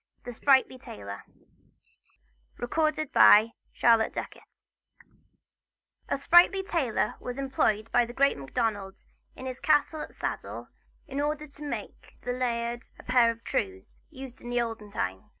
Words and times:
The 0.23 0.33
Sprightly 0.33 0.79
Tailor 0.79 1.09
A 6.09 6.17
Sprightly 6.17 6.63
tailor 6.67 7.13
was 7.19 7.37
employed 7.37 7.91
by 7.91 8.05
the 8.05 8.11
great 8.13 8.35
Macdonald, 8.35 8.95
in 9.35 9.45
his 9.45 9.59
castle 9.59 10.01
at 10.01 10.15
Saddell, 10.15 10.69
in 11.07 11.21
order 11.21 11.45
to 11.47 11.61
make 11.63 12.17
the 12.23 12.33
laird 12.33 12.81
a 12.97 13.03
pair 13.03 13.29
of 13.29 13.43
trews, 13.43 13.99
used 14.09 14.41
in 14.41 14.51
olden 14.59 14.89
time. 14.89 15.29